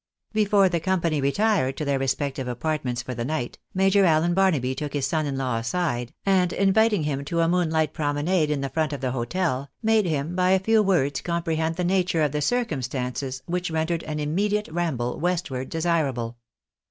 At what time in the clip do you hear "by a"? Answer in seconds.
10.35-10.59